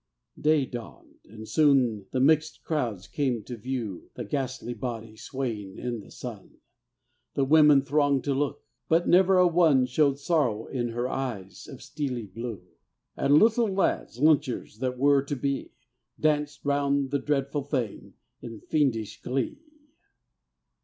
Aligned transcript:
Day 0.39 0.65
dawned, 0.65 1.19
and 1.25 1.47
soon 1.47 2.07
the 2.09 2.19
mixed 2.19 2.63
crowds 2.63 3.07
came 3.07 3.43
to 3.43 3.55
view 3.55 4.09
The 4.15 4.25
ghastly 4.25 4.73
body 4.73 5.15
swaying 5.15 5.77
in 5.77 5.99
the 5.99 6.09
sun: 6.09 6.57
The 7.35 7.45
women 7.45 7.83
thronged 7.83 8.23
to 8.23 8.33
look, 8.33 8.65
but 8.89 9.07
never 9.07 9.37
a 9.37 9.45
one 9.47 9.85
Showed 9.85 10.17
sorrow 10.17 10.65
in 10.65 10.87
her 10.87 11.07
eyes 11.07 11.67
of 11.67 11.83
steely 11.83 12.25
blue; 12.25 12.63
And 13.15 13.37
little 13.37 13.67
lads, 13.71 14.17
lynchers 14.19 14.79
that 14.79 14.97
were 14.97 15.21
to 15.21 15.35
be, 15.35 15.71
Danced 16.19 16.65
round 16.65 17.11
the 17.11 17.19
dreadful 17.19 17.61
thing 17.61 18.15
in 18.41 18.59
fiendish 18.59 19.21
glee. 19.21 19.59